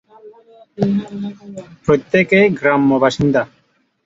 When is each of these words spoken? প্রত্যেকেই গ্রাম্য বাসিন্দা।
প্রত্যেকেই 1.85 2.47
গ্রাম্য 2.59 2.91
বাসিন্দা। 3.03 3.41